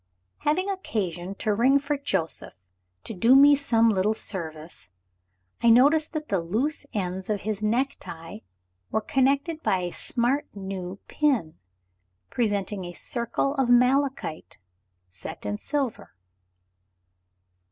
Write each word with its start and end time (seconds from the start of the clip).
Having 0.39 0.67
occasion 0.71 1.35
to 1.35 1.53
ring 1.53 1.77
for 1.77 1.95
Joseph, 1.95 2.55
to 3.03 3.13
do 3.13 3.35
me 3.35 3.55
some 3.55 3.91
little 3.91 4.15
service, 4.15 4.89
I 5.61 5.69
noticed 5.69 6.13
that 6.13 6.29
the 6.29 6.39
loose 6.41 6.87
ends 6.91 7.29
of 7.29 7.41
his 7.41 7.61
necktie 7.61 8.39
were 8.89 8.99
connected 9.01 9.61
by 9.61 9.81
a 9.81 9.91
smart 9.91 10.47
new 10.55 10.97
pin, 11.07 11.53
presenting 12.31 12.83
a 12.83 12.93
circle 12.93 13.53
of 13.57 13.69
malachite 13.69 14.57
set 15.07 15.45
in 15.45 15.59
silver. 15.59 16.15